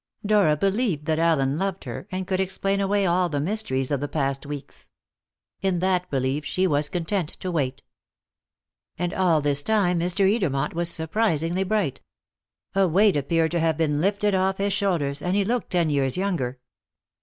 [0.25, 4.07] Dora believed that Allen loved her, and could explain away all the mysteries of the
[4.07, 4.89] past weeks.
[5.61, 7.83] In that belief she was content to wait.
[8.97, 10.27] And all this time Mr.
[10.27, 12.01] Edermont was surprisingly bright.
[12.73, 16.17] A weight appeared to have been lifted off his shoulders, and he looked ten years
[16.17, 16.57] younger.